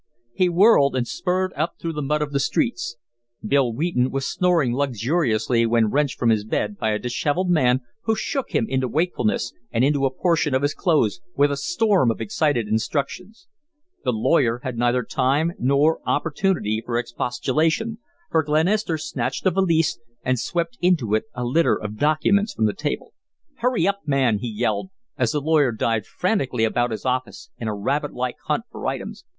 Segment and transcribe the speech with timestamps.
[0.33, 2.95] He whirled and spurred up through the mud of the streets.
[3.45, 8.15] Bill Wheaton was snoring luxuriously when wrenched from his bed by a dishevelled man who
[8.15, 12.19] shook him into wakefulness and into a portion of his clothes, with a storm of
[12.19, 13.47] excited instructions.
[14.03, 17.99] The lawyer had neither time nor opportunity for expostulation,
[18.31, 22.73] for Glenister snatched a valise and swept into it a litter of documents from the
[22.73, 23.13] table.
[23.57, 27.75] "Hurry up, man," he yelled, as the lawyer dived frantically about his office in a
[27.75, 29.25] rabbit like hunt for items.